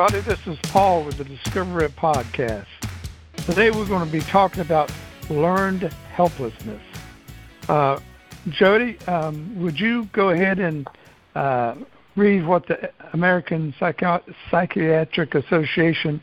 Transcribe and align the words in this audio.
everybody. 0.00 0.26
This 0.26 0.46
is 0.46 0.58
Paul 0.70 1.04
with 1.04 1.18
the 1.18 1.24
Discover 1.24 1.84
It 1.84 1.94
podcast. 1.94 2.64
Today 3.44 3.70
we're 3.70 3.86
going 3.86 4.06
to 4.06 4.10
be 4.10 4.20
talking 4.20 4.62
about 4.62 4.90
learned 5.28 5.82
helplessness. 6.14 6.80
Uh, 7.68 8.00
Jody, 8.48 8.98
um, 9.00 9.60
would 9.60 9.78
you 9.78 10.08
go 10.14 10.30
ahead 10.30 10.58
and 10.58 10.88
uh, 11.34 11.74
read 12.16 12.46
what 12.46 12.66
the 12.66 12.90
American 13.12 13.74
Psychi- 13.78 14.22
Psychiatric 14.50 15.34
Association 15.34 16.22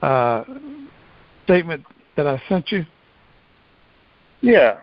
uh, 0.00 0.44
statement 1.44 1.84
that 2.16 2.26
I 2.26 2.42
sent 2.48 2.72
you? 2.72 2.86
Yeah. 4.40 4.80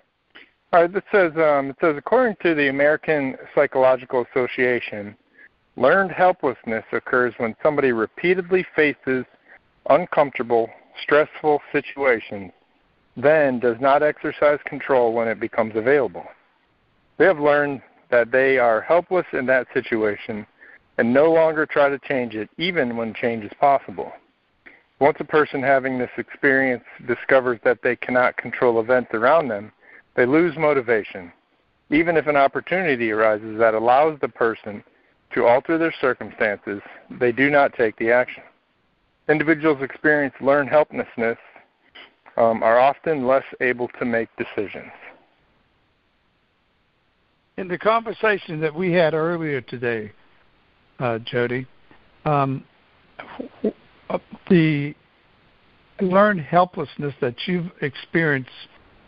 All 0.71 0.81
right. 0.81 0.93
This 0.93 1.03
says 1.11 1.31
um, 1.35 1.71
it 1.71 1.77
says 1.81 1.95
according 1.97 2.35
to 2.43 2.53
the 2.53 2.69
American 2.69 3.37
Psychological 3.55 4.23
Association, 4.31 5.15
learned 5.79 6.11
helplessness 6.11 6.83
occurs 6.91 7.33
when 7.37 7.55
somebody 7.63 7.93
repeatedly 7.93 8.65
faces 8.75 9.25
uncomfortable, 9.89 10.69
stressful 11.01 11.61
situations, 11.71 12.51
then 13.15 13.59
does 13.59 13.77
not 13.79 14.03
exercise 14.03 14.59
control 14.65 15.13
when 15.13 15.27
it 15.27 15.39
becomes 15.39 15.75
available. 15.75 16.25
They 17.17 17.25
have 17.25 17.39
learned 17.39 17.81
that 18.11 18.31
they 18.31 18.57
are 18.57 18.81
helpless 18.81 19.25
in 19.33 19.45
that 19.45 19.67
situation 19.73 20.45
and 20.97 21.13
no 21.13 21.31
longer 21.31 21.65
try 21.65 21.87
to 21.89 21.99
change 21.99 22.35
it, 22.35 22.49
even 22.57 22.97
when 22.97 23.13
change 23.13 23.45
is 23.45 23.51
possible. 23.59 24.11
Once 24.99 25.17
a 25.21 25.23
person 25.23 25.63
having 25.63 25.97
this 25.97 26.09
experience 26.17 26.83
discovers 27.07 27.57
that 27.63 27.79
they 27.81 27.95
cannot 27.95 28.35
control 28.35 28.81
events 28.81 29.11
around 29.13 29.47
them, 29.47 29.71
they 30.17 30.25
lose 30.25 30.57
motivation, 30.57 31.31
even 31.89 32.17
if 32.17 32.27
an 32.27 32.35
opportunity 32.35 33.11
arises 33.11 33.57
that 33.57 33.73
allows 33.73 34.19
the 34.19 34.27
person 34.27 34.83
to 35.33 35.45
alter 35.45 35.77
their 35.77 35.93
circumstances, 36.01 36.81
they 37.19 37.31
do 37.31 37.49
not 37.49 37.73
take 37.73 37.97
the 37.97 38.11
action. 38.11 38.43
Individuals 39.27 39.77
experience 39.81 40.33
learned 40.41 40.69
helplessness 40.69 41.37
um, 42.37 42.63
are 42.63 42.79
often 42.79 43.27
less 43.27 43.43
able 43.61 43.87
to 43.99 44.05
make 44.05 44.29
decisions. 44.37 44.91
In 47.57 47.67
the 47.67 47.77
conversation 47.77 48.59
that 48.61 48.73
we 48.73 48.93
had 48.93 49.13
earlier 49.13 49.61
today, 49.61 50.11
uh, 50.99 51.19
Jody, 51.19 51.67
um, 52.25 52.63
the 54.49 54.95
learned 56.01 56.41
helplessness 56.41 57.13
that 57.21 57.35
you've 57.45 57.69
experienced 57.81 58.49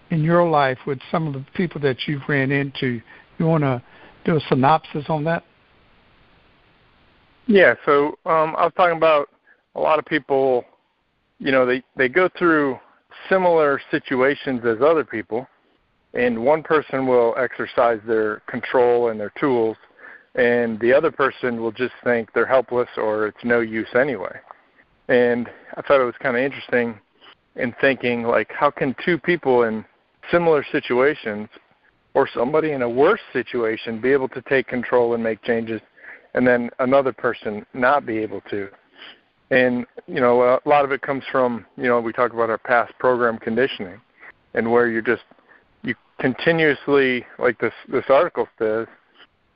in 0.10 0.24
your 0.24 0.48
life 0.48 0.78
with 0.86 1.00
some 1.10 1.28
of 1.28 1.34
the 1.34 1.46
people 1.56 1.80
that 1.82 1.98
you've 2.08 2.22
ran 2.28 2.52
into, 2.52 3.02
you 3.40 3.46
want 3.46 3.64
to 3.64 3.82
do 4.26 4.36
a 4.36 4.40
synopsis 4.50 5.06
on 5.08 5.24
that? 5.24 5.44
Yeah, 7.48 7.74
so 7.86 8.18
um, 8.26 8.56
I 8.58 8.66
was 8.66 8.74
talking 8.76 8.98
about 8.98 9.30
a 9.76 9.80
lot 9.80 10.00
of 10.00 10.06
people, 10.06 10.64
you 11.40 11.52
know, 11.52 11.66
they, 11.66 11.84
they 11.96 12.08
go 12.08 12.30
through 12.38 12.80
similar 13.30 13.82
situations 13.90 14.62
as 14.66 14.78
other 14.82 15.04
people, 15.04 15.48
and 16.14 16.44
one 16.44 16.64
person 16.64 17.08
will 17.08 17.34
exercise 17.38 18.00
their 18.06 18.42
control 18.48 19.10
and 19.10 19.20
their 19.20 19.32
tools, 19.40 19.78
and 20.36 20.80
the 20.80 20.94
other 20.94 21.12
person 21.12 21.62
will 21.62 21.72
just 21.72 21.94
think 22.04 22.32
they're 22.34 22.46
helpless 22.46 22.90
or 22.98 23.28
it's 23.28 23.44
no 23.44 23.60
use 23.60 23.90
anyway. 23.96 24.40
And 25.08 25.50
I 25.76 25.82
thought 25.82 26.00
it 26.02 26.06
was 26.06 26.16
kind 26.22 26.38
of 26.38 26.44
interesting 26.44 27.00
in 27.56 27.74
thinking, 27.82 28.24
like, 28.24 28.50
how 28.52 28.72
can 28.72 28.96
two 29.04 29.18
people 29.18 29.64
in 29.64 29.84
similar 30.32 30.66
situations 30.72 31.50
or 32.14 32.30
somebody 32.34 32.72
in 32.72 32.82
a 32.82 32.90
worse 32.90 33.20
situation 33.34 34.00
be 34.00 34.12
able 34.12 34.30
to 34.30 34.42
take 34.44 34.68
control 34.68 35.14
and 35.14 35.24
make 35.24 35.42
changes 35.44 35.82
and 36.34 36.46
then 36.46 36.70
another 36.80 37.14
person 37.14 37.66
not 37.74 38.06
be 38.06 38.18
able 38.18 38.42
to. 38.50 38.70
And 39.50 39.86
you 40.08 40.22
know, 40.22 40.44
a 40.44 40.70
lot 40.70 40.86
of 40.86 40.92
it 40.92 41.02
comes 41.02 41.24
from 41.32 41.66
you 41.78 41.84
know 41.84 42.00
we 42.00 42.14
talk 42.14 42.34
about 42.34 42.50
our 42.50 42.58
past 42.58 42.94
program 43.00 43.38
conditioning, 43.38 44.00
and 44.54 44.72
where 44.72 44.88
you're 44.88 45.02
just 45.02 45.24
you 45.84 45.96
continuously 46.20 47.26
like 47.38 47.60
this 47.60 47.74
this 47.90 48.06
article 48.10 48.48
says 48.58 48.88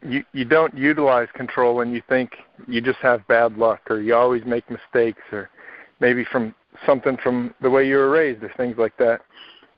you 0.04 0.24
you 0.34 0.46
don't 0.46 0.76
utilize 0.78 1.28
control 1.34 1.76
when 1.76 1.94
you 1.94 2.02
think 2.10 2.32
you 2.68 2.82
just 2.82 3.00
have 3.00 3.26
bad 3.28 3.58
luck 3.58 3.82
or 3.90 4.02
you 4.02 4.16
always 4.16 4.44
make 4.46 4.70
mistakes 4.70 5.22
or 5.32 5.50
maybe 6.00 6.26
from 6.32 6.54
something 6.86 7.18
from 7.18 7.54
the 7.62 7.70
way 7.70 7.88
you 7.88 7.96
were 7.96 8.10
raised 8.10 8.44
or 8.44 8.52
things 8.58 8.76
like 8.78 8.96
that. 8.98 9.22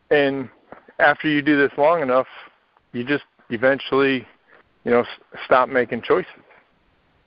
And 0.10 0.50
after 1.00 1.28
you 1.30 1.42
do 1.42 1.58
this 1.58 1.72
long 1.78 2.02
enough, 2.02 2.28
you 2.94 3.04
just 3.04 3.26
eventually, 3.50 4.28
you 4.84 4.92
know, 4.92 5.04
stop 5.46 5.70
making 5.70 6.02
choices. 6.02 6.32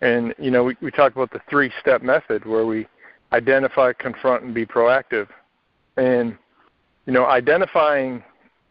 And 0.00 0.34
you 0.38 0.50
know, 0.50 0.64
we, 0.64 0.76
we 0.80 0.90
talk 0.90 1.14
about 1.14 1.30
the 1.30 1.40
three-step 1.48 2.02
method 2.02 2.44
where 2.44 2.64
we 2.64 2.86
identify, 3.32 3.92
confront, 3.92 4.44
and 4.44 4.54
be 4.54 4.66
proactive. 4.66 5.28
And 5.96 6.36
you 7.06 7.12
know, 7.12 7.26
identifying 7.26 8.22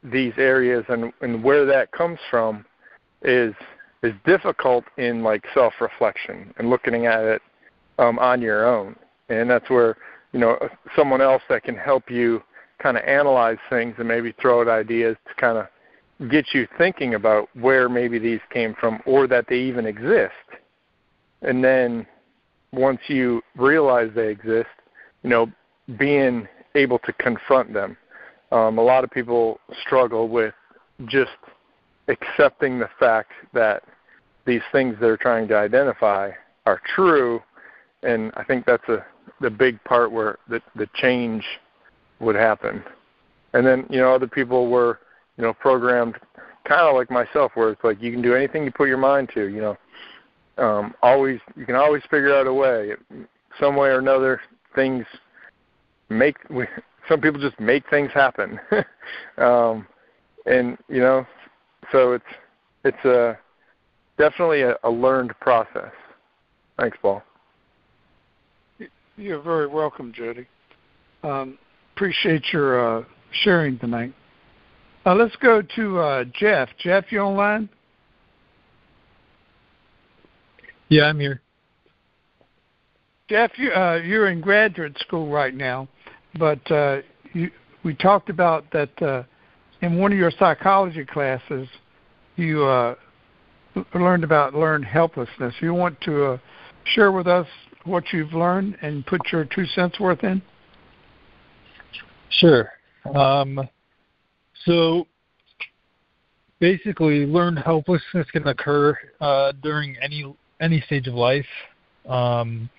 these 0.04 0.34
areas 0.38 0.86
and, 0.90 1.12
and 1.22 1.44
where 1.44 1.66
that 1.66 1.92
comes 1.92 2.20
from 2.30 2.66
is 3.22 3.54
is 4.02 4.14
difficult 4.26 4.86
in 4.98 5.24
like 5.24 5.44
self-reflection 5.54 6.54
and 6.58 6.70
looking 6.70 7.06
at 7.06 7.26
it 7.26 7.42
um, 7.98 8.18
on 8.18 8.42
your 8.42 8.66
own. 8.66 8.96
And 9.28 9.50
that's 9.50 9.70
where 9.70 9.98
you 10.32 10.40
know 10.40 10.58
someone 10.96 11.22
else 11.22 11.44
that 11.50 11.64
can 11.64 11.76
help 11.76 12.10
you 12.10 12.42
kind 12.82 12.98
of 12.98 13.04
analyze 13.04 13.58
things 13.70 13.96
and 13.98 14.08
maybe 14.08 14.34
throw 14.42 14.62
out 14.62 14.68
ideas 14.70 15.18
to 15.28 15.34
kind 15.36 15.58
of 15.58 15.68
get 16.30 16.46
you 16.54 16.68
thinking 16.78 17.14
about 17.14 17.50
where 17.54 17.88
maybe 17.88 18.20
these 18.20 18.40
came 18.52 18.74
from 18.80 19.00
or 19.06 19.28
that 19.28 19.46
they 19.48 19.58
even 19.58 19.86
exist 19.86 20.34
and 21.42 21.64
then 21.64 22.06
once 22.72 23.00
you 23.08 23.42
realize 23.56 24.10
they 24.16 24.30
exist, 24.30 24.70
you 25.24 25.30
know, 25.30 25.52
being 25.98 26.48
able 26.76 27.00
to 27.00 27.14
confront 27.14 27.74
them. 27.74 27.98
Um, 28.52 28.78
a 28.78 28.82
lot 28.82 29.04
of 29.04 29.12
people 29.12 29.60
struggle 29.86 30.28
with 30.28 30.54
just 31.06 31.32
accepting 32.08 32.80
the 32.80 32.90
fact 33.00 33.32
that 33.54 33.84
these 34.46 34.62
things 34.72 34.96
they're 35.00 35.18
trying 35.18 35.48
to 35.48 35.56
identify 35.56 36.32
are 36.66 36.82
true, 36.96 37.42
and 38.04 38.32
I 38.36 38.44
think 38.44 38.66
that's 38.66 38.88
a 38.90 39.06
the 39.42 39.50
big 39.50 39.82
part 39.84 40.12
where 40.12 40.38
the 40.50 40.62
the 40.76 40.88
change 40.96 41.44
would 42.20 42.36
happen. 42.36 42.84
And 43.54 43.66
then 43.66 43.86
you 43.90 44.00
know 44.00 44.14
other 44.14 44.28
people 44.28 44.70
were 44.70 45.00
you 45.38 45.44
know 45.44 45.54
programmed 45.54 46.16
kind 46.66 46.82
of 46.82 46.96
like 46.96 47.12
myself, 47.12 47.52
where 47.56 47.70
it's 47.70 47.84
like 47.84 48.02
you 48.02 48.12
can 48.12 48.22
do 48.22 48.34
anything 48.36 48.64
you 48.64 48.72
put 48.72 48.88
your 48.88 48.98
mind 48.98 49.30
to. 49.36 49.48
You 49.48 49.62
know, 49.62 49.78
um, 50.60 50.94
always 51.02 51.40
you 51.56 51.66
can 51.66 51.76
always 51.76 52.02
figure 52.04 52.34
out 52.36 52.48
a 52.48 52.54
way, 52.54 52.92
some 53.60 53.76
way 53.76 53.90
or 53.90 54.00
another. 54.00 54.42
Things 54.76 55.06
make 56.10 56.38
we, 56.50 56.66
some 57.08 57.22
people 57.22 57.40
just 57.40 57.60
make 57.60 57.90
things 57.90 58.12
happen, 58.14 58.60
um, 59.38 59.88
and 60.46 60.78
you 60.88 61.00
know, 61.00 61.26
so 61.92 62.14
it's 62.14 62.24
it's 62.84 63.06
a 63.06 63.38
definitely 64.18 64.62
a, 64.62 64.76
a 64.84 64.90
learned 64.90 65.34
process. 65.40 65.92
Thanks, 66.78 66.98
Paul. 67.02 67.24
You're 69.18 69.42
very 69.42 69.68
welcome, 69.68 70.14
Jody. 70.14 70.48
Um, 71.24 71.58
appreciate 71.96 72.54
your 72.54 73.00
uh, 73.00 73.04
sharing 73.44 73.78
tonight. 73.80 74.14
Uh, 75.06 75.16
let's 75.16 75.36
go 75.38 75.62
to 75.76 76.00
uh, 76.00 76.24
Jeff. 76.34 76.70
Jeff, 76.78 77.06
you 77.10 77.20
online? 77.20 77.68
Yeah, 80.90 81.04
I'm 81.04 81.20
here. 81.20 81.42
Jeff, 83.30 83.52
you, 83.58 83.72
uh, 83.72 84.02
you're 84.04 84.30
in 84.30 84.42
graduate 84.42 84.98
school 85.00 85.30
right 85.30 85.54
now, 85.54 85.88
but 86.38 86.60
uh, 86.72 87.02
you, 87.34 87.52
we 87.84 87.94
talked 87.94 88.30
about 88.30 88.66
that 88.74 89.02
uh, 89.02 89.24
in 89.82 89.98
one 90.00 90.12
of 90.12 90.18
your 90.18 90.32
psychology 90.32 91.06
classes, 91.06 91.68
you 92.38 92.66
uh, 92.66 92.96
learned 93.94 94.24
about 94.24 94.56
learned 94.56 94.86
helplessness. 94.86 95.54
You 95.62 95.76
want 95.76 96.02
to 96.02 96.26
uh, 96.26 96.38
share 96.86 97.12
with 97.12 97.28
us 97.28 97.48
what 97.86 98.04
you've 98.12 98.34
learned 98.34 98.78
and 98.82 99.06
put 99.06 99.22
your 99.32 99.46
two 99.46 99.66
cents 99.68 100.00
worth 100.00 100.24
in? 100.24 100.42
Sure. 102.30 102.72
Um, 103.16 103.60
so 104.66 105.06
basically, 106.60 107.26
learned 107.28 107.60
helplessness 107.60 108.30
can 108.32 108.48
occur 108.48 108.98
uh, 109.22 109.54
during 109.62 109.96
any 110.02 110.36
any 110.62 110.82
stage 110.82 111.08
of 111.08 111.14
life. 111.14 111.46
Um, 112.08 112.70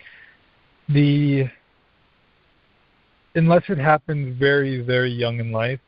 the 0.88 1.44
unless 3.34 3.62
it 3.68 3.78
happens 3.78 4.38
very 4.38 4.80
very 4.80 5.12
young 5.12 5.38
in 5.38 5.52
life, 5.52 5.80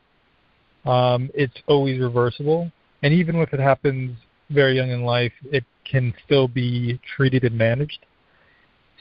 um, 0.85 1.29
it's 1.33 1.57
always 1.67 1.99
reversible. 1.99 2.71
And 3.01 3.13
even 3.13 3.35
if 3.35 3.53
it 3.53 3.59
happens 3.59 4.17
very 4.49 4.75
young 4.75 4.91
in 4.91 5.03
life, 5.03 5.33
it 5.51 5.65
can 5.83 6.13
still 6.25 6.47
be 6.47 6.99
treated 7.15 7.43
and 7.43 7.57
managed. 7.57 8.05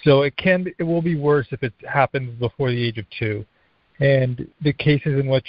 So 0.05 0.23
it 0.23 0.37
can 0.37 0.67
it 0.79 0.83
will 0.83 1.03
be 1.03 1.17
worse 1.17 1.47
if 1.51 1.63
it 1.63 1.73
happens 1.89 2.39
before 2.39 2.71
the 2.71 2.83
age 2.83 2.99
of 2.99 3.07
two. 3.17 3.45
And 4.01 4.49
the 4.63 4.73
cases 4.73 5.21
in 5.21 5.27
which 5.27 5.49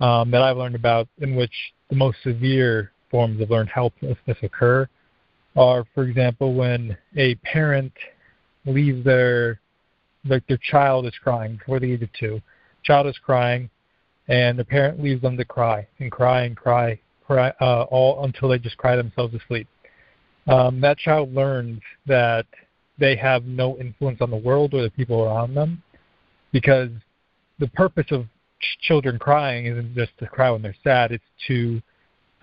um, 0.00 0.30
that 0.30 0.42
I've 0.42 0.56
learned 0.56 0.74
about, 0.74 1.08
in 1.18 1.36
which 1.36 1.52
the 1.90 1.96
most 1.96 2.18
severe 2.22 2.92
forms 3.10 3.40
of 3.40 3.50
learned 3.50 3.68
helplessness 3.68 4.38
occur, 4.42 4.88
are, 5.56 5.84
for 5.94 6.04
example, 6.04 6.54
when 6.54 6.96
a 7.16 7.34
parent 7.36 7.92
leaves 8.66 9.04
their 9.04 9.60
like 10.26 10.46
their 10.46 10.58
child 10.70 11.06
is 11.06 11.14
crying 11.22 11.56
before 11.56 11.78
the 11.78 11.92
age 11.92 12.02
of 12.02 12.12
two. 12.18 12.40
Child 12.82 13.06
is 13.08 13.18
crying, 13.18 13.68
and 14.28 14.58
the 14.58 14.64
parent 14.64 15.02
leaves 15.02 15.22
them 15.22 15.36
to 15.36 15.44
cry 15.44 15.86
and 16.00 16.10
cry 16.10 16.42
and 16.44 16.56
cry, 16.56 16.98
cry 17.26 17.52
uh, 17.60 17.82
all 17.90 18.24
until 18.24 18.48
they 18.48 18.58
just 18.58 18.76
cry 18.76 18.96
themselves 18.96 19.34
asleep. 19.34 19.68
Um, 20.46 20.80
that 20.80 20.98
child 20.98 21.32
learns 21.34 21.80
that 22.06 22.46
they 22.98 23.16
have 23.16 23.44
no 23.44 23.76
influence 23.78 24.20
on 24.20 24.30
the 24.30 24.36
world 24.36 24.74
or 24.74 24.82
the 24.82 24.90
people 24.90 25.22
around 25.22 25.54
them, 25.54 25.82
because 26.52 26.90
the 27.58 27.68
purpose 27.68 28.06
of 28.10 28.26
ch- 28.60 28.78
children 28.82 29.18
crying 29.18 29.66
isn't 29.66 29.94
just 29.94 30.12
to 30.18 30.26
cry 30.26 30.50
when 30.50 30.62
they're 30.62 30.76
sad; 30.82 31.12
it's 31.12 31.24
to 31.48 31.80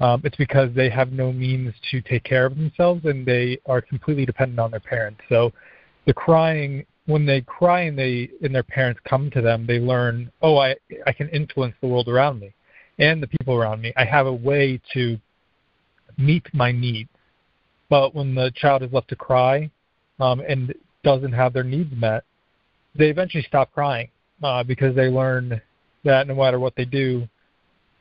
um, 0.02 0.22
it's 0.26 0.36
because 0.36 0.74
they 0.76 0.90
have 0.90 1.12
no 1.12 1.32
means 1.32 1.74
to 1.92 2.02
take 2.02 2.24
care 2.24 2.46
of 2.46 2.56
themselves 2.56 3.06
and 3.06 3.26
they 3.26 3.60
are 3.68 3.82
completely 3.82 4.26
dependent 4.26 4.60
on 4.60 4.72
their 4.72 4.80
parents. 4.80 5.22
So 5.30 5.54
the 6.06 6.14
crying 6.14 6.86
when 7.06 7.26
they 7.26 7.42
cry 7.42 7.82
and 7.82 7.98
they 7.98 8.30
and 8.42 8.54
their 8.54 8.64
parents 8.64 9.00
come 9.08 9.30
to 9.32 9.42
them, 9.42 9.66
they 9.66 9.80
learn, 9.80 10.32
oh, 10.42 10.58
I 10.58 10.76
I 11.06 11.14
can 11.14 11.30
influence 11.30 11.76
the 11.82 11.88
world 11.88 12.08
around 12.08 12.40
me 12.40 12.54
and 13.00 13.22
the 13.22 13.28
people 13.28 13.56
around 13.56 13.82
me. 13.82 13.94
I 13.96 14.06
have 14.06 14.28
a 14.28 14.34
way 14.34 14.82
to 14.94 15.20
meet 16.18 16.46
my 16.54 16.72
needs. 16.72 17.10
But 17.90 18.16
when 18.16 18.34
the 18.34 18.52
child 18.56 18.84
is 18.84 18.94
left 18.94 19.10
to 19.10 19.16
cry 19.16 19.70
um, 20.20 20.40
and 20.48 20.74
doesn't 21.04 21.34
have 21.34 21.54
their 21.54 21.64
needs 21.64 21.94
met, 21.96 22.24
they 22.96 23.10
eventually 23.10 23.44
stop 23.44 23.72
crying 23.74 24.10
uh, 24.42 24.64
because 24.64 24.96
they 24.96 25.08
learn 25.08 25.62
that 26.04 26.28
no 26.28 26.36
matter 26.36 26.60
what 26.60 26.76
they 26.76 26.86
do, 26.86 27.28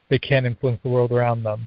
they 0.08 0.18
can't 0.18 0.46
influence 0.46 0.80
the 0.82 0.88
world 0.88 1.12
around 1.12 1.42
them. 1.42 1.66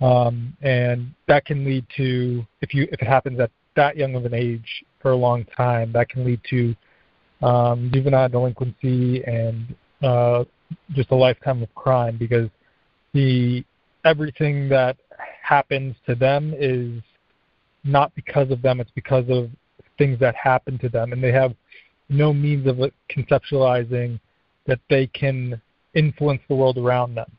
Um, 0.00 0.56
and 0.62 1.12
that 1.28 1.44
can 1.44 1.64
lead 1.64 1.84
to 1.96 2.46
if 2.62 2.72
you 2.72 2.88
if 2.90 3.02
it 3.02 3.08
happens 3.08 3.38
at 3.38 3.50
that 3.76 3.96
young 3.96 4.14
of 4.14 4.24
an 4.24 4.34
age 4.34 4.84
for 5.00 5.10
a 5.10 5.16
long 5.16 5.44
time, 5.56 5.92
that 5.92 6.08
can 6.08 6.24
lead 6.24 6.40
to 6.50 6.74
um, 7.42 7.90
juvenile 7.92 8.28
delinquency 8.28 9.22
and 9.24 9.74
uh, 10.02 10.44
just 10.92 11.10
a 11.10 11.14
lifetime 11.14 11.62
of 11.62 11.74
crime 11.74 12.16
because 12.16 12.48
the 13.12 13.64
everything 14.04 14.68
that 14.68 14.96
happens 15.42 15.94
to 16.06 16.14
them 16.14 16.54
is 16.56 17.02
not 17.84 18.14
because 18.14 18.50
of 18.50 18.62
them; 18.62 18.80
it's 18.80 18.90
because 18.94 19.24
of 19.28 19.50
things 19.98 20.18
that 20.20 20.34
happen 20.34 20.78
to 20.78 20.88
them, 20.88 21.12
and 21.12 21.22
they 21.22 21.32
have 21.32 21.54
no 22.08 22.32
means 22.32 22.66
of 22.66 22.78
conceptualizing 23.10 24.18
that 24.66 24.80
they 24.88 25.06
can 25.08 25.60
influence 25.94 26.40
the 26.48 26.54
world 26.54 26.78
around 26.78 27.14
them. 27.14 27.30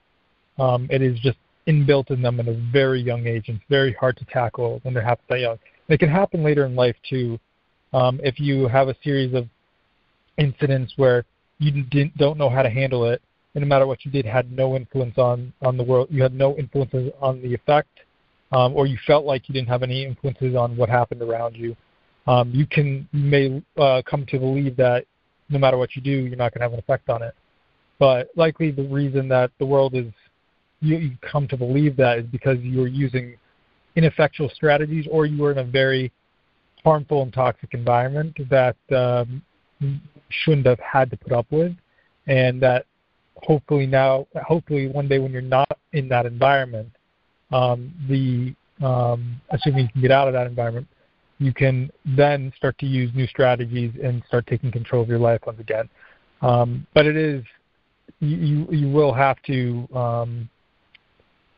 Um, 0.59 0.87
it 0.91 1.01
is 1.01 1.19
just 1.19 1.37
inbuilt 1.67 2.09
in 2.11 2.21
them 2.21 2.39
at 2.39 2.47
a 2.47 2.53
very 2.71 3.01
young 3.01 3.27
age, 3.27 3.49
and 3.49 3.59
very 3.69 3.93
hard 3.93 4.17
to 4.17 4.25
tackle 4.25 4.79
when 4.83 4.93
they're 4.93 5.03
half 5.03 5.19
that 5.29 5.39
young. 5.39 5.57
It 5.87 5.99
can 5.99 6.09
happen 6.09 6.43
later 6.43 6.65
in 6.65 6.75
life 6.75 6.95
too, 7.07 7.39
um, 7.93 8.19
if 8.23 8.39
you 8.39 8.67
have 8.67 8.87
a 8.87 8.95
series 9.03 9.33
of 9.33 9.47
incidents 10.37 10.93
where 10.95 11.25
you 11.59 11.83
didn't, 11.83 12.17
don't 12.17 12.37
know 12.37 12.49
how 12.49 12.63
to 12.63 12.69
handle 12.69 13.05
it, 13.05 13.21
and 13.53 13.63
no 13.63 13.67
matter 13.67 13.85
what 13.85 14.05
you 14.05 14.11
did, 14.11 14.25
had 14.25 14.51
no 14.51 14.75
influence 14.75 15.17
on 15.17 15.51
on 15.61 15.77
the 15.77 15.83
world. 15.83 16.07
You 16.09 16.23
had 16.23 16.33
no 16.33 16.55
influences 16.57 17.11
on 17.21 17.41
the 17.41 17.53
effect, 17.53 17.99
um, 18.51 18.73
or 18.75 18.87
you 18.87 18.97
felt 19.05 19.25
like 19.25 19.49
you 19.49 19.53
didn't 19.53 19.67
have 19.67 19.83
any 19.83 20.05
influences 20.05 20.55
on 20.55 20.77
what 20.77 20.89
happened 20.89 21.21
around 21.21 21.55
you. 21.55 21.75
Um, 22.27 22.51
you 22.53 22.65
can 22.65 23.07
you 23.11 23.23
may 23.23 23.63
uh, 23.77 24.01
come 24.09 24.25
to 24.27 24.39
believe 24.39 24.77
that 24.77 25.05
no 25.49 25.59
matter 25.59 25.77
what 25.77 25.95
you 25.95 26.01
do, 26.01 26.11
you're 26.11 26.37
not 26.37 26.53
going 26.53 26.61
to 26.61 26.65
have 26.65 26.73
an 26.73 26.79
effect 26.79 27.09
on 27.09 27.21
it. 27.21 27.35
But 27.99 28.29
likely 28.35 28.71
the 28.71 28.83
reason 28.83 29.27
that 29.27 29.51
the 29.59 29.65
world 29.65 29.93
is 29.95 30.11
you, 30.81 30.97
you 30.97 31.17
come 31.21 31.47
to 31.47 31.57
believe 31.57 31.95
that 31.97 32.19
is 32.19 32.25
because 32.25 32.57
you 32.59 32.81
are 32.83 32.87
using 32.87 33.35
ineffectual 33.95 34.49
strategies 34.49 35.07
or 35.09 35.25
you 35.25 35.43
are 35.45 35.51
in 35.51 35.59
a 35.59 35.63
very 35.63 36.11
harmful 36.83 37.21
and 37.21 37.33
toxic 37.33 37.73
environment 37.73 38.35
that 38.49 38.75
um, 38.95 39.41
shouldn't 40.29 40.65
have 40.65 40.79
had 40.79 41.09
to 41.11 41.17
put 41.17 41.31
up 41.31 41.45
with, 41.51 41.73
and 42.27 42.61
that 42.61 42.85
hopefully 43.35 43.85
now, 43.85 44.27
hopefully 44.43 44.87
one 44.87 45.07
day 45.07 45.19
when 45.19 45.31
you're 45.31 45.41
not 45.41 45.77
in 45.93 46.07
that 46.09 46.25
environment, 46.25 46.89
um, 47.51 47.93
the 48.09 48.55
um, 48.85 49.39
assuming 49.51 49.85
you 49.85 49.89
can 49.91 50.01
get 50.01 50.11
out 50.11 50.27
of 50.27 50.33
that 50.33 50.47
environment, 50.47 50.87
you 51.37 51.53
can 51.53 51.91
then 52.05 52.51
start 52.57 52.77
to 52.79 52.85
use 52.85 53.11
new 53.13 53.27
strategies 53.27 53.91
and 54.03 54.23
start 54.27 54.47
taking 54.47 54.71
control 54.71 55.03
of 55.03 55.09
your 55.09 55.19
life 55.19 55.41
once 55.45 55.59
again. 55.59 55.87
Um, 56.41 56.87
but 56.93 57.05
it 57.05 57.15
is 57.15 57.43
you 58.19 58.67
you 58.71 58.89
will 58.89 59.13
have 59.13 59.41
to 59.43 59.87
um, 59.93 60.49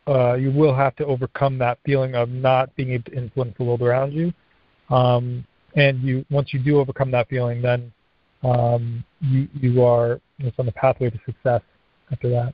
uh, 0.07 0.33
you 0.33 0.51
will 0.51 0.75
have 0.75 0.95
to 0.97 1.05
overcome 1.05 1.57
that 1.57 1.79
feeling 1.85 2.15
of 2.15 2.29
not 2.29 2.75
being 2.75 2.91
able 2.91 3.03
to 3.05 3.13
influence 3.13 3.55
the 3.57 3.63
world 3.63 3.81
around 3.81 4.13
you. 4.13 4.33
Um, 4.89 5.45
and 5.75 6.01
you 6.03 6.25
once 6.29 6.53
you 6.53 6.59
do 6.59 6.79
overcome 6.79 7.09
that 7.11 7.29
feeling, 7.29 7.61
then 7.61 7.91
um, 8.43 9.03
you 9.21 9.47
you 9.53 9.83
are 9.83 10.19
it's 10.39 10.57
on 10.59 10.65
the 10.65 10.71
pathway 10.73 11.09
to 11.09 11.19
success 11.25 11.61
after 12.11 12.29
that. 12.29 12.53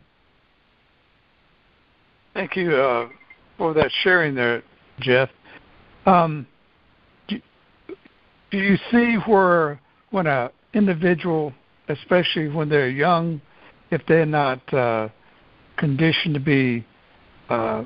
Thank 2.33 2.55
you 2.55 2.75
uh, 2.75 3.09
for 3.57 3.73
that 3.73 3.91
sharing 4.03 4.35
there, 4.35 4.63
Jeff. 4.99 5.29
Um, 6.05 6.47
do, 7.27 7.41
do 8.51 8.57
you 8.57 8.77
see 8.91 9.15
where 9.25 9.81
when 10.11 10.27
an 10.27 10.49
individual, 10.73 11.53
especially 11.89 12.47
when 12.47 12.69
they're 12.69 12.89
young, 12.89 13.41
if 13.91 14.01
they're 14.07 14.25
not 14.25 14.73
uh, 14.73 15.09
conditioned 15.77 16.35
to 16.35 16.39
be 16.39 16.85
uh, 17.49 17.83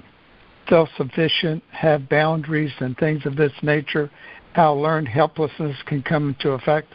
self-sufficient, 0.69 1.63
have 1.71 2.07
boundaries 2.10 2.71
and 2.80 2.98
things 2.98 3.25
of 3.25 3.36
this 3.36 3.51
nature, 3.62 4.10
how 4.54 4.74
learned 4.74 5.07
helplessness 5.07 5.75
can 5.86 6.01
come 6.04 6.30
into 6.30 6.51
effect? 6.51 6.88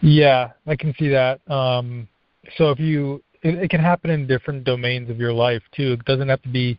Yeah, 0.00 0.50
I 0.66 0.76
can 0.76 0.94
see 0.98 1.08
that. 1.08 1.40
Um, 1.50 2.06
so 2.56 2.70
if 2.70 2.78
you, 2.78 3.22
it, 3.42 3.54
it, 3.54 3.70
can 3.70 3.80
happen 3.80 4.10
in 4.10 4.26
different 4.26 4.64
domains 4.64 5.08
of 5.08 5.18
your 5.18 5.32
life 5.32 5.62
too. 5.74 5.92
It 5.92 6.04
doesn't 6.04 6.28
have 6.28 6.42
to 6.42 6.48
be, 6.48 6.78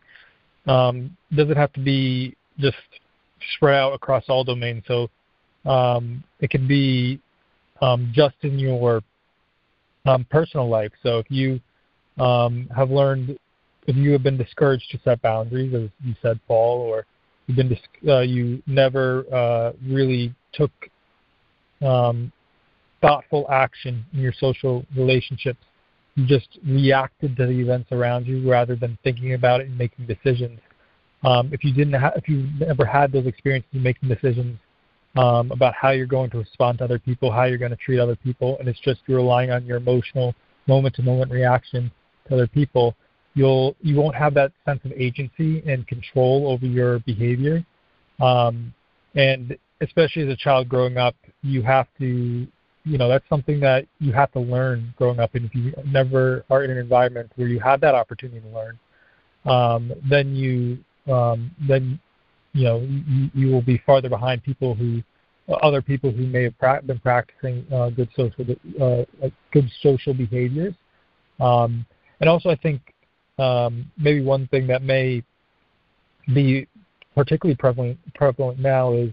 um, 0.66 1.16
doesn't 1.34 1.56
have 1.56 1.72
to 1.72 1.80
be 1.80 2.36
just 2.58 2.76
spread 3.54 3.74
out 3.74 3.92
across 3.92 4.24
all 4.28 4.44
domains. 4.44 4.84
So 4.86 5.08
um, 5.64 6.22
it 6.40 6.50
can 6.50 6.68
be 6.68 7.20
um, 7.82 8.12
just 8.14 8.36
in 8.42 8.58
your 8.58 9.02
um, 10.04 10.24
personal 10.30 10.68
life. 10.68 10.92
So 11.02 11.18
if 11.18 11.26
you 11.30 11.60
um, 12.18 12.68
have 12.74 12.90
learned 12.90 13.38
if 13.86 13.96
you 13.96 14.12
have 14.12 14.22
been 14.22 14.36
discouraged 14.36 14.90
to 14.90 14.98
set 15.04 15.22
boundaries, 15.22 15.72
as 15.74 15.88
you 16.04 16.14
said, 16.20 16.40
Paul, 16.48 16.80
or 16.80 17.06
you've 17.46 17.56
been 17.56 17.68
dis- 17.68 17.78
uh, 18.08 18.20
you 18.20 18.62
never 18.66 19.24
uh, 19.32 19.72
really 19.86 20.34
took 20.52 20.72
um, 21.82 22.32
thoughtful 23.00 23.46
action 23.50 24.04
in 24.12 24.20
your 24.20 24.32
social 24.32 24.84
relationships. 24.96 25.60
You 26.16 26.26
just 26.26 26.58
reacted 26.66 27.36
to 27.36 27.46
the 27.46 27.52
events 27.52 27.92
around 27.92 28.26
you 28.26 28.50
rather 28.50 28.74
than 28.74 28.98
thinking 29.04 29.34
about 29.34 29.60
it 29.60 29.68
and 29.68 29.78
making 29.78 30.06
decisions. 30.06 30.58
Um, 31.24 31.50
if 31.52 31.62
you 31.62 31.72
didn't, 31.72 31.94
ha- 31.94 32.12
if 32.16 32.28
you 32.28 32.48
never 32.58 32.84
had 32.84 33.12
those 33.12 33.26
experiences 33.26 33.70
making 33.72 34.08
decisions 34.08 34.58
um, 35.16 35.50
about 35.50 35.74
how 35.74 35.90
you're 35.90 36.06
going 36.06 36.30
to 36.30 36.38
respond 36.38 36.78
to 36.78 36.84
other 36.84 36.98
people, 36.98 37.30
how 37.30 37.44
you're 37.44 37.58
going 37.58 37.70
to 37.70 37.76
treat 37.76 38.00
other 38.00 38.16
people, 38.16 38.56
and 38.58 38.68
it's 38.68 38.80
just 38.80 39.00
you're 39.06 39.18
relying 39.18 39.50
on 39.50 39.64
your 39.64 39.76
emotional 39.76 40.34
moment-to-moment 40.66 41.30
reaction 41.30 41.90
to 42.28 42.34
other 42.34 42.46
people, 42.46 42.94
you'll 43.34 43.76
you 43.80 43.96
won't 43.96 44.16
have 44.16 44.34
that 44.34 44.52
sense 44.64 44.80
of 44.84 44.92
agency 44.92 45.62
and 45.66 45.86
control 45.86 46.48
over 46.48 46.66
your 46.66 47.00
behavior. 47.00 47.64
Um, 48.20 48.72
and 49.14 49.56
especially 49.80 50.22
as 50.22 50.28
a 50.28 50.36
child 50.36 50.68
growing 50.68 50.96
up, 50.96 51.14
you 51.42 51.62
have 51.62 51.86
to, 51.98 52.46
you 52.84 52.98
know, 52.98 53.08
that's 53.08 53.28
something 53.28 53.60
that 53.60 53.86
you 53.98 54.12
have 54.12 54.32
to 54.32 54.40
learn 54.40 54.94
growing 54.96 55.20
up. 55.20 55.34
And 55.34 55.44
if 55.44 55.54
you 55.54 55.74
never 55.86 56.44
are 56.50 56.64
in 56.64 56.70
an 56.70 56.78
environment 56.78 57.30
where 57.36 57.48
you 57.48 57.60
have 57.60 57.80
that 57.80 57.94
opportunity 57.94 58.40
to 58.40 58.48
learn, 58.48 58.78
um, 59.44 59.92
then 60.08 60.34
you, 60.34 60.78
um, 61.12 61.50
then, 61.68 62.00
you 62.52 62.64
know, 62.64 62.80
you, 62.80 63.30
you 63.34 63.52
will 63.52 63.62
be 63.62 63.82
farther 63.84 64.08
behind 64.08 64.42
people 64.42 64.74
who, 64.74 65.02
other 65.62 65.80
people 65.80 66.10
who 66.10 66.26
may 66.26 66.42
have 66.44 66.58
pra- 66.58 66.82
been 66.82 66.98
practicing 66.98 67.64
uh, 67.72 67.88
good 67.90 68.08
social, 68.16 68.44
uh, 68.82 69.28
good 69.52 69.70
social 69.80 70.12
behaviors. 70.12 70.74
Um, 71.38 71.86
and 72.20 72.28
also, 72.28 72.50
I 72.50 72.56
think 72.56 72.80
um, 73.38 73.90
maybe 73.98 74.22
one 74.22 74.46
thing 74.48 74.66
that 74.68 74.82
may 74.82 75.22
be 76.34 76.66
particularly 77.14 77.56
prevalent 77.56 77.98
prevalent 78.14 78.58
now 78.58 78.92
is 78.92 79.10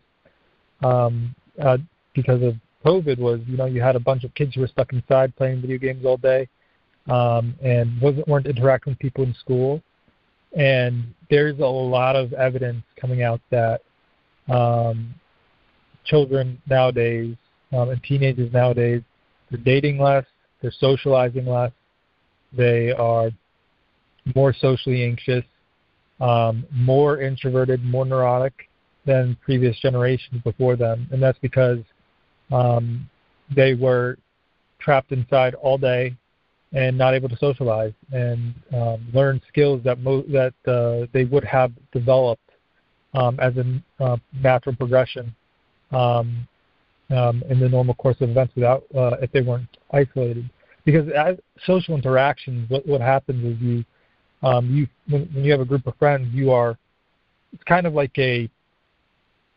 um, 0.84 1.36
uh, 1.62 1.78
because 2.16 2.42
of 2.42 2.56
COVID 2.86 3.20
was 3.20 3.42
you 3.48 3.58
know 3.58 3.66
you 3.66 3.82
had 3.82 3.96
a 3.96 4.00
bunch 4.00 4.24
of 4.24 4.34
kids 4.34 4.56
who 4.56 4.62
were 4.62 4.68
stuck 4.68 4.94
inside 4.94 5.36
playing 5.36 5.62
video 5.62 5.78
games 5.78 6.06
all 6.06 6.18
day 6.18 6.48
um, 7.10 7.54
and 7.64 8.00
wasn't 8.02 8.28
weren't 8.28 8.48
interacting 8.48 8.92
with 8.92 9.00
people 9.00 9.24
in 9.24 9.34
school, 9.36 9.82
and 10.58 11.14
there's 11.30 11.60
a 11.60 11.66
lot 11.66 12.16
of 12.16 12.34
evidence 12.34 12.84
coming 13.00 13.24
out 13.24 13.42
that 13.52 13.82
um, 14.50 15.14
children 16.06 16.62
nowadays 16.70 17.36
um, 17.72 17.90
and 17.90 18.02
teenagers 18.04 18.52
nowadays 18.52 19.02
they're 19.50 19.62
dating 19.62 20.00
less, 20.00 20.26
they're 20.62 20.74
socializing 20.80 21.46
less, 21.46 21.72
they 22.56 22.92
are 22.92 23.32
more 24.36 24.54
socially 24.54 25.04
anxious, 25.04 25.44
um, 26.22 26.66
more 26.72 27.22
introverted, 27.22 27.84
more 27.84 28.06
neurotic, 28.06 28.70
than 29.06 29.38
previous 29.44 29.78
generations 29.80 30.42
before 30.44 30.76
them, 30.76 31.08
and 31.12 31.22
that's 31.22 31.40
because 31.40 31.80
um, 32.52 33.10
they 33.54 33.74
were 33.74 34.18
trapped 34.80 35.12
inside 35.12 35.56
all 35.56 35.78
day 35.78 36.16
and 36.74 36.98
not 36.98 37.14
able 37.14 37.30
to 37.30 37.38
socialize 37.38 37.94
and 38.12 38.54
um, 38.74 39.06
learn 39.14 39.42
skills 39.48 39.82
that 39.84 40.00
mo- 40.00 40.24
that 40.24 40.54
uh, 40.68 41.06
they 41.14 41.26
would 41.26 41.44
have 41.44 41.72
developed 41.92 42.50
um, 43.14 43.40
as 43.40 43.54
a 43.58 44.04
uh, 44.04 44.18
natural 44.42 44.76
progression 44.76 45.34
um, 45.92 46.48
um, 47.12 47.44
in 47.50 47.60
the 47.60 47.70
normal 47.70 47.94
course 47.96 48.18
of 48.22 48.30
events 48.30 48.54
without 48.56 48.84
uh, 48.96 49.18
if 49.22 49.32
they 49.32 49.42
weren't 49.42 49.78
isolated. 49.92 50.50
Because 50.86 51.08
as 51.10 51.38
social 51.66 51.96
interactions, 51.96 52.70
what 52.70 52.86
what 52.86 53.02
happens 53.02 53.44
is 53.44 53.62
you 53.62 53.86
um, 54.44 54.70
you 54.76 54.88
when, 55.10 55.30
when 55.34 55.44
you 55.44 55.52
have 55.52 55.62
a 55.62 55.66
group 55.66 55.88
of 55.88 55.96
friends, 55.98 56.34
you 56.34 56.52
are 56.52 56.78
it's 57.54 57.64
kind 57.64 57.88
of 57.88 57.94
like 57.94 58.18
a 58.18 58.50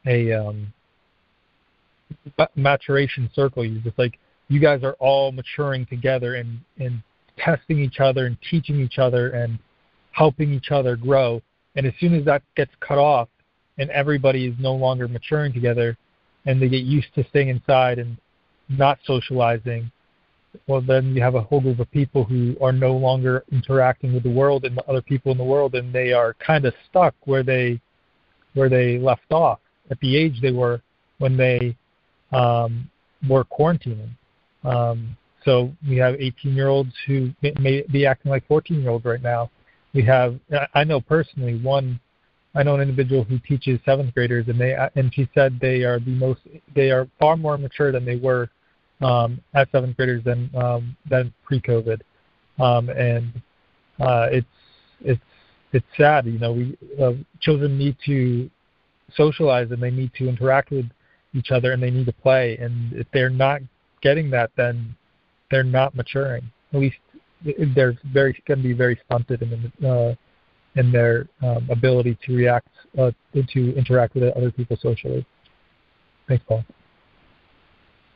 a 0.07 0.33
um, 0.33 0.73
maturation 2.55 3.29
circle. 3.35 3.65
You 3.65 3.81
just 3.81 3.99
like 3.99 4.19
you 4.49 4.61
guys 4.61 4.85
are 4.85 4.95
all 4.95 5.33
maturing 5.33 5.87
together 5.87 6.37
and 6.37 6.61
and 6.79 7.03
testing 7.39 7.81
each 7.81 8.01
other 8.01 8.27
and 8.27 8.37
teaching 8.49 8.81
each 8.81 8.99
other 8.99 9.31
and 9.31 9.59
helping 10.13 10.53
each 10.53 10.71
other 10.71 10.97
grow. 10.97 11.43
And 11.75 11.87
as 11.87 11.93
soon 12.01 12.15
as 12.15 12.25
that 12.25 12.43
gets 12.57 12.71
cut 12.81 12.99
off 12.99 13.29
and 13.79 13.91
everybody 13.91 14.47
is 14.47 14.55
no 14.59 14.75
longer 14.75 15.07
maturing 15.09 15.53
together 15.53 15.97
and 16.47 16.61
they 16.61 16.69
get 16.69 16.85
used 16.85 17.09
to 17.15 17.25
staying 17.29 17.49
inside 17.49 17.99
and 17.99 18.17
not 18.69 18.99
socializing, 19.05 19.91
well 20.67 20.81
then 20.81 21.15
you 21.15 21.23
have 21.23 21.35
a 21.35 21.41
whole 21.41 21.61
group 21.61 21.79
of 21.79 21.91
people 21.91 22.25
who 22.25 22.57
are 22.61 22.73
no 22.73 22.97
longer 22.97 23.45
interacting 23.53 24.13
with 24.15 24.23
the 24.23 24.31
world 24.31 24.65
and 24.65 24.77
the 24.77 24.85
other 24.85 25.03
people 25.03 25.33
in 25.33 25.39
the 25.39 25.45
world 25.45 25.75
and 25.75 25.93
they 25.93 26.13
are 26.13 26.35
kind 26.35 26.65
of 26.65 26.75
stuck 26.89 27.15
where 27.25 27.43
they 27.43 27.81
where 28.55 28.69
they 28.69 28.99
left 28.99 29.31
off 29.31 29.61
at 29.91 30.01
the 30.01 30.17
age 30.17 30.41
they 30.41 30.53
were 30.53 30.81
when 31.19 31.37
they 31.37 31.77
um, 32.33 32.91
were 33.29 33.45
quarantining. 33.45 34.11
Um, 34.65 35.17
so 35.45 35.73
we 35.89 35.97
have 35.99 36.15
18 36.15 36.55
year 36.55 36.69
olds 36.69 36.93
who 37.07 37.33
may 37.41 37.85
be 37.93 38.07
acting 38.07 38.31
like 38.31 38.47
14 38.49 38.81
year 38.81 38.91
olds 38.91 39.05
right 39.05 39.23
now. 39.23 39.51
We 39.95 40.03
have, 40.05 40.39
I 40.75 40.85
know 40.85 41.01
personally, 41.01 41.59
one, 41.61 42.01
I 42.55 42.63
know 42.63 42.75
an 42.75 42.81
individual 42.81 43.23
who 43.23 43.39
teaches 43.39 43.79
seventh 43.85 44.15
graders, 44.15 44.49
and 44.49 44.59
they 44.61 44.75
and 44.95 45.13
she 45.15 45.29
said 45.35 45.59
they 45.61 45.85
are 45.85 46.01
the 46.01 46.11
most, 46.11 46.41
they 46.75 46.91
are 46.91 47.07
far 47.19 47.37
more 47.37 47.57
mature 47.57 47.93
than 47.93 48.05
they 48.05 48.17
were 48.17 48.51
um, 49.01 49.41
as 49.55 49.67
seventh 49.73 49.97
graders 49.97 50.25
than 50.25 50.51
um, 50.57 50.97
than 51.09 51.33
pre-COVID, 51.45 52.01
um, 52.59 52.89
and 52.91 53.33
uh, 54.01 54.29
it's 54.31 54.47
it's 55.01 55.21
it's 55.73 55.87
sad. 55.97 56.27
You 56.27 56.39
know, 56.39 56.53
we 56.53 56.79
uh, 57.03 57.13
children 57.41 57.79
need 57.79 57.97
to 58.07 58.51
socialize 59.15 59.71
and 59.71 59.83
they 59.83 59.91
need 59.91 60.13
to 60.19 60.29
interact 60.29 60.71
with 60.71 60.87
each 61.35 61.51
other 61.51 61.73
and 61.73 61.83
they 61.83 61.91
need 61.91 62.07
to 62.07 62.13
play. 62.13 62.57
And 62.57 62.93
if 62.93 63.07
they're 63.13 63.31
not 63.31 63.61
getting 64.03 64.31
that, 64.31 64.51
then 64.57 64.97
they're 65.51 65.63
not 65.63 65.95
maturing. 65.95 66.51
At 66.73 66.81
least 66.81 66.97
they're 67.75 67.97
very 68.13 68.43
going 68.47 68.63
to 68.63 68.69
be 68.69 68.73
very 68.73 68.99
stunted 69.07 69.43
in 69.43 69.87
uh, 69.87 70.15
in 70.75 70.93
their 70.93 71.27
um, 71.43 71.69
ability 71.71 72.19
to 72.27 72.37
react 72.37 72.69
uh, 72.99 73.11
to 73.35 73.77
interact 73.77 74.15
with 74.15 74.25
other 74.37 74.51
people 74.51 74.77
socially. 74.81 75.25
Thanks, 76.29 76.45
Paul. 76.47 76.65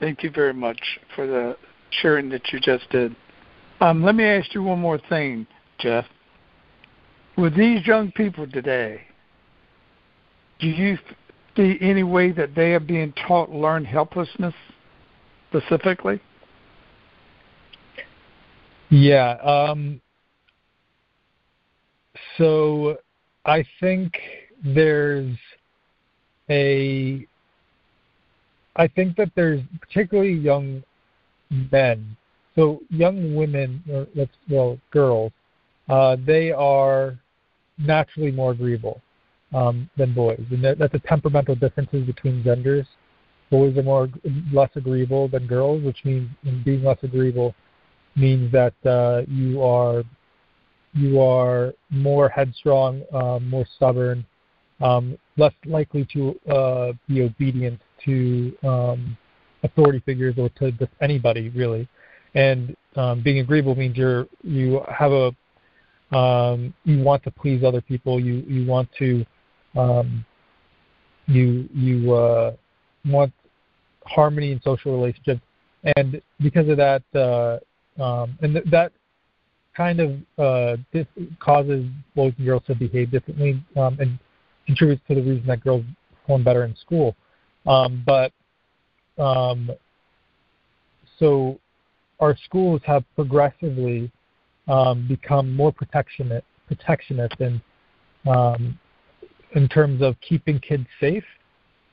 Thank 0.00 0.22
you 0.22 0.30
very 0.30 0.54
much 0.54 0.80
for 1.14 1.26
the 1.26 1.56
sharing 2.00 2.28
that 2.30 2.52
you 2.52 2.60
just 2.60 2.88
did. 2.90 3.14
Um, 3.80 4.02
let 4.02 4.14
me 4.14 4.24
ask 4.24 4.54
you 4.54 4.62
one 4.62 4.80
more 4.80 4.98
thing, 5.08 5.46
Jeff. 5.78 6.06
With 7.36 7.56
these 7.56 7.86
young 7.86 8.10
people 8.12 8.46
today, 8.46 9.02
do 10.58 10.68
you 10.68 10.98
see 11.56 11.78
any 11.80 12.02
way 12.02 12.32
that 12.32 12.54
they 12.54 12.72
are 12.72 12.80
being 12.80 13.12
taught 13.26 13.50
learn 13.50 13.84
helplessness 13.84 14.54
specifically? 15.48 16.20
Yeah. 18.90 19.32
Um, 19.42 20.00
so 22.36 22.98
I 23.44 23.64
think 23.80 24.18
there's 24.62 25.36
a. 26.50 27.26
I 28.76 28.86
think 28.88 29.16
that 29.16 29.30
there's 29.34 29.60
particularly 29.80 30.32
young 30.32 30.82
men. 31.50 32.16
So 32.54 32.80
young 32.90 33.34
women, 33.34 33.82
or 33.90 34.06
let's 34.14 34.32
well, 34.48 34.78
girls, 34.90 35.32
uh, 35.88 36.16
they 36.24 36.52
are 36.52 37.18
naturally 37.78 38.30
more 38.30 38.52
agreeable 38.52 39.00
um, 39.54 39.88
than 39.96 40.14
boys, 40.14 40.44
and 40.50 40.62
that, 40.64 40.78
that's 40.78 40.94
a 40.94 40.98
temperamental 41.00 41.54
differences 41.54 42.06
between 42.06 42.42
genders. 42.42 42.86
Boys 43.50 43.76
are 43.76 43.82
more 43.82 44.08
less 44.52 44.70
agreeable 44.76 45.26
than 45.28 45.46
girls, 45.46 45.82
which 45.82 46.04
means 46.04 46.28
being 46.64 46.84
less 46.84 46.98
agreeable 47.02 47.54
means 48.16 48.52
that 48.52 48.74
uh, 48.86 49.22
you 49.28 49.62
are 49.62 50.04
you 50.92 51.20
are 51.20 51.72
more 51.90 52.28
headstrong, 52.28 53.02
um, 53.12 53.48
more 53.48 53.66
stubborn, 53.76 54.26
um, 54.80 55.16
less 55.36 55.52
likely 55.66 56.06
to 56.12 56.38
uh, 56.50 56.92
be 57.08 57.22
obedient 57.22 57.80
to 58.04 58.56
um, 58.62 59.16
authority 59.62 60.00
figures 60.04 60.34
or 60.38 60.48
to 60.50 60.72
just 60.72 60.92
anybody 61.00 61.48
really. 61.50 61.88
And 62.34 62.76
um, 62.96 63.22
being 63.22 63.38
agreeable 63.40 63.74
means 63.74 63.96
you're 63.96 64.26
you 64.42 64.82
have 64.88 65.12
a 65.12 66.16
um, 66.16 66.74
you 66.84 67.02
want 67.02 67.22
to 67.24 67.30
please 67.30 67.62
other 67.64 67.80
people. 67.80 68.20
You 68.20 68.44
you 68.46 68.66
want 68.66 68.88
to 68.98 69.24
um, 69.76 70.24
you 71.26 71.68
you 71.72 72.12
uh, 72.12 72.52
want 73.06 73.32
harmony 74.04 74.52
in 74.52 74.60
social 74.62 74.96
relationships, 74.96 75.40
and 75.96 76.20
because 76.40 76.68
of 76.68 76.76
that, 76.76 77.02
uh, 77.14 78.02
um, 78.02 78.38
and 78.42 78.54
th- 78.54 78.64
that 78.70 78.92
kind 79.76 80.00
of 80.00 80.10
uh, 80.38 80.76
this 80.92 81.06
causes 81.38 81.86
boys 82.14 82.32
and 82.38 82.46
girls 82.46 82.62
to 82.66 82.74
behave 82.74 83.10
differently 83.10 83.62
um, 83.76 83.96
and 84.00 84.18
contributes 84.66 85.02
to 85.08 85.14
the 85.14 85.22
reason 85.22 85.46
that 85.46 85.62
girls 85.62 85.84
perform 86.22 86.42
better 86.42 86.64
in 86.64 86.74
school. 86.76 87.14
Um, 87.66 88.02
but 88.06 88.32
um, 89.18 89.70
so 91.18 91.58
our 92.20 92.36
schools 92.44 92.80
have 92.84 93.04
progressively 93.14 94.10
um, 94.68 95.06
become 95.08 95.54
more 95.54 95.72
protectionist, 95.72 96.44
protectionist 96.66 97.34
and 97.40 97.60
um, 98.26 98.78
in 99.54 99.68
terms 99.68 100.02
of 100.02 100.16
keeping 100.20 100.58
kids 100.60 100.86
safe. 101.00 101.24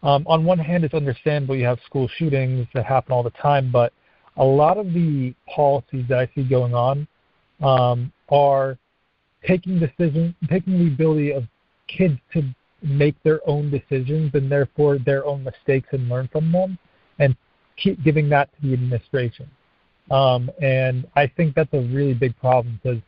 Um, 0.04 0.26
on 0.28 0.46
one 0.46 0.60
hand, 0.60 0.84
it's 0.84 0.94
understandable 0.94 1.56
you 1.56 1.66
have 1.66 1.80
school 1.86 2.08
shootings 2.18 2.68
that 2.74 2.86
happen 2.86 3.12
all 3.12 3.24
the 3.24 3.32
time, 3.32 3.72
but 3.72 3.94
a 4.38 4.44
lot 4.44 4.78
of 4.78 4.94
the 4.94 5.34
policies 5.54 6.06
that 6.10 6.20
I 6.20 6.30
see 6.36 6.44
going 6.44 6.74
on 6.74 7.08
um, 7.62 8.12
are 8.30 8.78
taking 9.46 9.80
decisions, 9.80 10.36
taking 10.50 10.78
the 10.78 10.88
ability 10.88 11.32
of 11.32 11.46
kids 11.88 12.20
to 12.34 12.44
make 12.88 13.22
their 13.24 13.42
own 13.48 13.70
decisions 13.70 14.32
and 14.34 14.52
therefore 14.52 14.98
their 14.98 15.26
own 15.26 15.44
mistakes 15.44 15.90
and 15.92 16.10
learn 16.10 16.28
from 16.32 16.52
them, 16.52 16.78
and 17.20 17.36
keep 17.76 18.04
giving 18.04 18.30
that 18.30 18.50
to 18.56 18.68
the 18.68 18.74
administration. 18.74 19.50
Um, 20.10 20.50
and 20.62 21.06
I 21.16 21.28
think 21.28 21.54
that's 21.54 21.74
a 21.74 21.82
really 21.82 22.14
big 22.14 22.38
problem 22.40 22.80
because, 22.82 23.02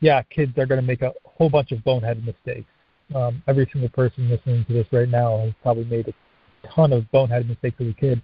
yeah, 0.00 0.22
kids 0.22 0.58
are 0.58 0.66
going 0.66 0.80
to 0.80 0.86
make 0.86 1.02
a 1.02 1.12
whole 1.24 1.48
bunch 1.48 1.72
of 1.72 1.78
boneheaded 1.80 2.24
mistakes 2.24 2.66
um, 3.14 3.42
every 3.46 3.68
single 3.72 3.90
person 3.90 4.28
listening 4.28 4.64
to 4.66 4.72
this 4.72 4.86
right 4.92 5.08
now 5.08 5.38
has 5.38 5.52
probably 5.62 5.84
made 5.84 6.08
a 6.08 6.68
ton 6.68 6.92
of 6.92 7.04
boneheaded 7.12 7.48
mistakes 7.48 7.76
as 7.80 7.88
a 7.88 7.92
kid, 7.92 8.22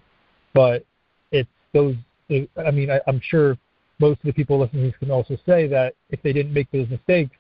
but 0.55 0.85
it's 1.33 1.49
those. 1.73 1.97
It, 2.29 2.51
I 2.65 2.71
mean, 2.71 2.91
I, 2.91 3.01
I'm 3.07 3.21
sure 3.21 3.57
most 3.99 4.19
of 4.19 4.25
the 4.25 4.33
people 4.33 4.59
listening 4.59 4.85
to 4.85 4.91
this 4.91 4.99
can 4.99 5.11
also 5.11 5.37
say 5.47 5.67
that 5.69 5.95
if 6.11 6.23
they 6.23 6.33
didn't 6.33 6.53
make 6.53 6.71
those 6.71 6.89
mistakes, 6.89 7.37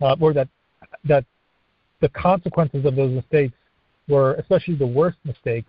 uh, 0.00 0.16
or 0.20 0.32
that 0.32 0.48
that 1.04 1.24
the 2.00 2.08
consequences 2.10 2.84
of 2.84 2.96
those 2.96 3.12
mistakes 3.12 3.54
were, 4.08 4.34
especially 4.34 4.74
the 4.74 4.86
worst 4.86 5.18
mistakes, 5.24 5.68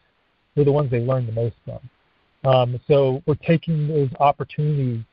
were 0.56 0.64
the 0.64 0.72
ones 0.72 0.92
they 0.92 1.00
learned 1.00 1.28
the 1.28 1.32
most 1.32 1.56
from. 1.64 1.80
Um, 2.44 2.80
so 2.88 3.24
we're 3.26 3.36
taking 3.36 3.88
those 3.88 4.10
opportunities 4.20 5.04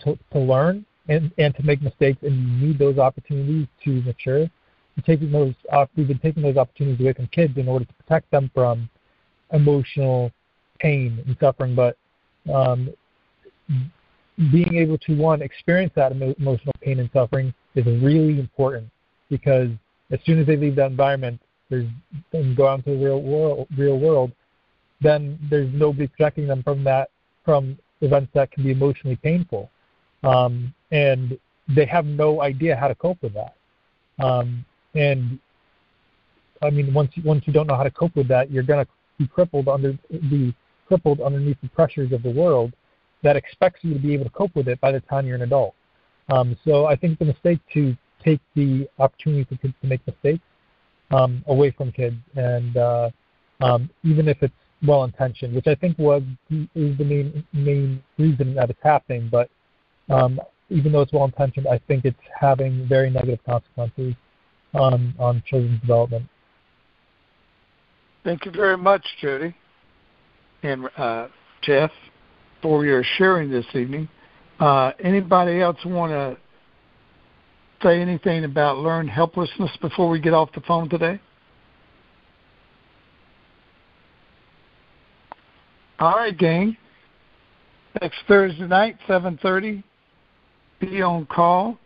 to, 0.00 0.18
to 0.32 0.38
learn 0.38 0.84
and, 1.08 1.30
and 1.38 1.54
to 1.56 1.62
make 1.62 1.82
mistakes, 1.82 2.18
and 2.22 2.32
you 2.34 2.68
need 2.68 2.78
those 2.78 2.98
opportunities 2.98 3.66
to 3.84 4.02
mature 4.02 4.40
We're 4.96 5.02
taking 5.04 5.30
those 5.30 5.54
we've 5.96 6.08
been 6.08 6.18
taking 6.18 6.42
those 6.42 6.56
opportunities 6.56 7.00
away 7.00 7.12
from 7.14 7.26
kids 7.28 7.56
in 7.56 7.68
order 7.68 7.84
to 7.84 7.92
protect 7.94 8.30
them 8.30 8.50
from 8.54 8.88
emotional 9.52 10.30
pain 10.78 11.22
and 11.26 11.36
suffering. 11.40 11.74
But 11.74 11.96
um, 12.52 12.90
being 14.52 14.76
able 14.76 14.98
to 14.98 15.16
one 15.16 15.42
experience 15.42 15.92
that 15.96 16.12
emotional 16.12 16.74
pain 16.80 17.00
and 17.00 17.10
suffering 17.12 17.52
is 17.74 17.84
really 17.86 18.38
important 18.38 18.88
because 19.30 19.68
as 20.10 20.18
soon 20.24 20.38
as 20.38 20.46
they 20.46 20.56
leave 20.56 20.76
that 20.76 20.90
environment, 20.90 21.40
there's 21.70 21.86
and 22.32 22.56
go 22.56 22.66
out 22.68 22.78
into 22.78 22.90
the 22.90 23.04
real 23.04 23.22
world, 23.22 23.68
real 23.76 23.98
world, 23.98 24.32
then 25.00 25.38
there's 25.50 25.72
nobody 25.72 26.06
protecting 26.06 26.46
them 26.46 26.62
from 26.62 26.82
that 26.84 27.10
from 27.44 27.78
events 28.00 28.30
that 28.34 28.50
can 28.50 28.62
be 28.62 28.70
emotionally 28.70 29.16
painful, 29.16 29.70
um, 30.22 30.72
and 30.92 31.38
they 31.74 31.84
have 31.84 32.06
no 32.06 32.42
idea 32.42 32.74
how 32.76 32.88
to 32.88 32.94
cope 32.94 33.22
with 33.22 33.34
that. 33.34 33.54
Um, 34.18 34.64
and 34.94 35.38
I 36.62 36.70
mean, 36.70 36.92
once 36.92 37.12
you, 37.14 37.22
once 37.22 37.44
you 37.46 37.52
don't 37.52 37.66
know 37.66 37.76
how 37.76 37.82
to 37.82 37.90
cope 37.90 38.16
with 38.16 38.28
that, 38.28 38.50
you're 38.50 38.62
going 38.62 38.84
to 38.84 38.90
be 39.18 39.26
crippled 39.26 39.68
under 39.68 39.98
be 40.08 40.54
crippled 40.86 41.20
underneath 41.20 41.58
the 41.62 41.68
pressures 41.68 42.12
of 42.12 42.22
the 42.22 42.30
world 42.30 42.72
that 43.22 43.36
expects 43.36 43.80
you 43.82 43.92
to 43.92 44.00
be 44.00 44.14
able 44.14 44.24
to 44.24 44.30
cope 44.30 44.54
with 44.54 44.68
it 44.68 44.80
by 44.80 44.90
the 44.90 45.00
time 45.00 45.26
you're 45.26 45.36
an 45.36 45.42
adult. 45.42 45.74
Um, 46.30 46.56
so 46.64 46.86
I 46.86 46.96
think 46.96 47.20
a 47.20 47.24
mistake 47.24 47.60
to 47.74 47.96
take 48.24 48.40
the 48.54 48.88
opportunity 48.98 49.44
for 49.44 49.56
kids 49.56 49.74
to 49.82 49.86
make 49.86 50.06
mistakes 50.06 50.42
um, 51.10 51.42
away 51.46 51.70
from 51.70 51.92
kids, 51.92 52.16
and 52.36 52.76
uh, 52.76 53.10
um, 53.60 53.90
even 54.04 54.28
if 54.28 54.42
it's 54.42 54.54
well 54.86 55.04
intentioned, 55.04 55.54
which 55.54 55.66
I 55.66 55.74
think 55.74 55.98
was 55.98 56.22
is 56.50 56.96
the 56.98 57.04
main 57.04 57.44
main 57.52 58.02
reason 58.18 58.54
that 58.54 58.70
it's 58.70 58.82
happening. 58.82 59.28
But 59.30 59.50
um, 60.08 60.40
even 60.68 60.92
though 60.92 61.00
it's 61.00 61.12
well 61.12 61.24
intentioned, 61.24 61.66
I 61.66 61.80
think 61.88 62.04
it's 62.04 62.18
having 62.38 62.86
very 62.88 63.10
negative 63.10 63.40
consequences 63.44 64.14
on 64.74 65.14
on 65.18 65.42
children's 65.46 65.80
development. 65.80 66.26
Thank 68.24 68.44
you 68.44 68.50
very 68.50 68.76
much, 68.76 69.04
Jody 69.20 69.54
and 70.62 70.88
uh, 70.96 71.28
Jeff, 71.62 71.90
for 72.62 72.84
your 72.84 73.02
sharing 73.16 73.50
this 73.50 73.66
evening. 73.74 74.08
Uh, 74.60 74.92
anybody 75.02 75.60
else 75.60 75.78
want 75.84 76.10
to 76.10 76.36
say 77.82 78.00
anything 78.00 78.44
about 78.44 78.78
learned 78.78 79.10
helplessness 79.10 79.76
before 79.80 80.08
we 80.08 80.20
get 80.20 80.34
off 80.34 80.52
the 80.52 80.60
phone 80.60 80.88
today? 80.88 81.20
All 85.98 86.16
right, 86.16 86.36
gang. 86.36 86.76
Next 88.00 88.18
Thursday 88.28 88.66
night, 88.66 88.98
7:30. 89.06 89.82
Be 90.78 91.02
on 91.02 91.26
call 91.26 91.78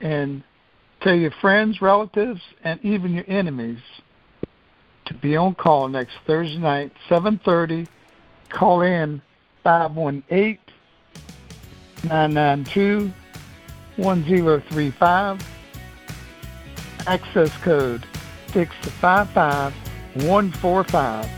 and 0.00 0.42
tell 1.00 1.14
your 1.14 1.30
friends, 1.30 1.80
relatives, 1.80 2.40
and 2.64 2.80
even 2.84 3.12
your 3.12 3.24
enemies 3.28 3.80
to 5.04 5.14
be 5.14 5.36
on 5.36 5.54
call 5.54 5.88
next 5.88 6.16
Thursday 6.26 6.58
night, 6.58 6.92
7:30. 7.08 7.86
Call 8.48 8.82
in 8.82 9.22
518 9.62 10.58
992 12.04 13.12
1035. 13.98 15.46
Access 17.06 17.54
code 17.58 18.06
655145. 18.52 21.30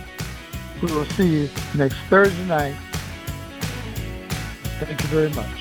We 0.83 0.93
will 0.93 1.05
see 1.07 1.29
you 1.29 1.49
next 1.75 1.97
Thursday 2.09 2.47
night. 2.47 2.76
Thank 4.79 5.02
you 5.02 5.09
very 5.09 5.31
much. 5.31 5.60